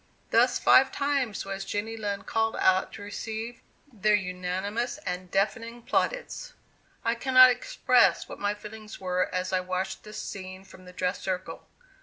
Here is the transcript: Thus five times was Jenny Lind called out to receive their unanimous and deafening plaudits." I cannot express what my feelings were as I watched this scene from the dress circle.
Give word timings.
Thus 0.31 0.57
five 0.57 0.91
times 0.91 1.45
was 1.45 1.63
Jenny 1.63 1.95
Lind 1.95 2.25
called 2.25 2.55
out 2.55 2.91
to 2.93 3.03
receive 3.03 3.61
their 3.93 4.15
unanimous 4.15 4.97
and 5.05 5.29
deafening 5.29 5.83
plaudits." 5.83 6.53
I 7.05 7.13
cannot 7.13 7.51
express 7.51 8.27
what 8.27 8.39
my 8.39 8.55
feelings 8.55 8.99
were 8.99 9.29
as 9.31 9.53
I 9.53 9.59
watched 9.59 10.01
this 10.03 10.17
scene 10.17 10.63
from 10.65 10.85
the 10.85 10.91
dress 10.91 11.21
circle. 11.21 11.67